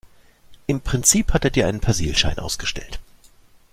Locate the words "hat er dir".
1.31-1.67